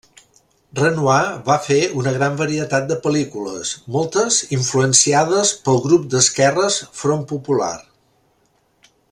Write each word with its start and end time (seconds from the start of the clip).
Renoir 0.77 1.25
va 1.49 1.57
fer 1.65 1.77
una 2.03 2.13
gran 2.15 2.39
varietat 2.39 2.87
de 2.93 2.97
pel·lícules, 3.03 3.75
moltes 3.97 4.39
influenciades 4.59 5.53
pel 5.69 5.79
grup 5.85 6.09
d'esquerres 6.15 6.81
Front 7.03 7.23
Popular. 7.35 7.73